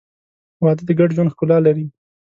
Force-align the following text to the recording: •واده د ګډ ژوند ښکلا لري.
•واده 0.63 0.83
د 0.87 0.91
ګډ 0.99 1.09
ژوند 1.15 1.31
ښکلا 1.33 1.57
لري. 1.67 1.85